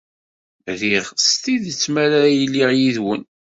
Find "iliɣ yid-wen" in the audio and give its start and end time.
2.43-3.21